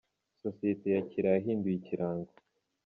Sosiyete 0.41 0.87
ya 0.95 1.01
Kira 1.09 1.29
yahinduye 1.35 1.75
Ikirango 1.77 2.31